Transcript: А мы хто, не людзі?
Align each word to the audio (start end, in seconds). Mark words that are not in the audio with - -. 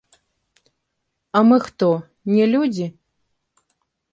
А 1.39 1.43
мы 1.49 1.57
хто, 1.65 1.89
не 2.37 2.45
людзі? 2.55 2.87